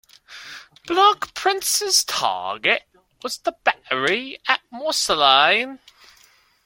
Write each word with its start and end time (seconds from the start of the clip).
"Black 0.87 1.31
Prince"s 1.35 2.03
target 2.03 2.87
was 3.21 3.37
the 3.37 3.51
battery 3.63 4.39
at 4.47 4.61
Morsalines. 4.73 5.77